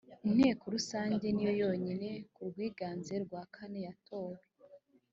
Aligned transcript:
inteko 0.27 0.63
rusange 0.75 1.25
niyo 1.31 1.51
yonyine 1.61 2.09
ku 2.33 2.41
bwiganze 2.49 3.13
bwa 3.25 3.41
kane 3.55 3.79
yatowe 3.87 4.39